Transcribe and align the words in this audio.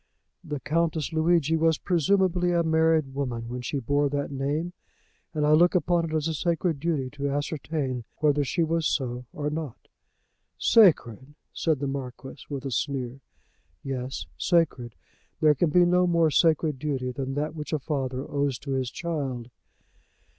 "The 0.43 0.59
Countess 0.59 1.13
Luigi 1.13 1.55
was 1.55 1.77
presumably 1.77 2.51
a 2.53 2.63
married 2.63 3.13
woman 3.13 3.47
when 3.49 3.61
she 3.61 3.77
bore 3.79 4.09
that 4.09 4.31
name, 4.31 4.73
and 5.31 5.45
I 5.45 5.51
look 5.51 5.75
upon 5.75 6.09
it 6.09 6.15
as 6.15 6.27
a 6.27 6.33
sacred 6.33 6.79
duty 6.79 7.11
to 7.11 7.29
ascertain 7.29 8.05
whether 8.17 8.43
she 8.43 8.63
was 8.63 8.87
so 8.87 9.25
or 9.31 9.51
not." 9.51 9.89
"Sacred!" 10.57 11.35
said 11.53 11.77
the 11.79 11.85
Marquis, 11.87 12.43
with 12.49 12.65
a 12.65 12.71
sneer. 12.71 13.19
"Yes; 13.83 14.25
sacred. 14.39 14.95
There 15.39 15.53
can 15.53 15.69
be 15.69 15.85
no 15.85 16.07
more 16.07 16.31
sacred 16.31 16.79
duty 16.79 17.11
than 17.11 17.35
that 17.35 17.53
which 17.53 17.71
a 17.71 17.77
father 17.77 18.25
owes 18.27 18.57
to 18.57 18.71
his 18.71 18.89
child." 18.89 19.51